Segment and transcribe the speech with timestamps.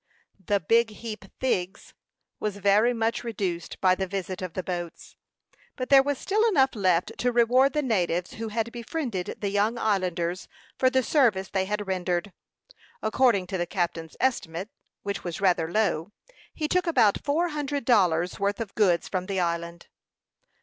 [0.43, 1.93] The "big heap thigs"
[2.39, 5.15] was very much reduced by the visit of the boats;
[5.75, 9.77] but there was still enough left to reward the natives who had befriended the young
[9.77, 12.33] islanders for the service they had rendered.
[13.03, 14.69] According to the captain's estimate,
[15.03, 16.11] which was rather low,
[16.51, 19.85] he took about four hundred dollars' worth of goods from the island.